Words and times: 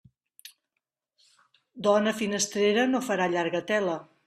Dona 1.89 2.15
finestrera, 2.23 2.89
no 2.97 3.05
farà 3.11 3.31
llarga 3.37 3.65
tela. 3.75 4.03